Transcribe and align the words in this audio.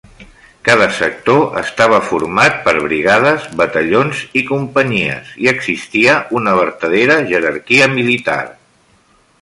Cada 0.67 0.85
sector 0.99 1.43
estava 1.59 1.99
format 2.05 2.57
per 2.67 2.73
brigades, 2.87 3.45
batallons 3.61 4.23
i 4.41 4.43
companyies 4.49 5.31
i 5.45 5.53
existia 5.55 6.17
una 6.41 6.57
vertadera 6.63 7.21
jerarquia 7.35 7.93
militar. 7.97 8.41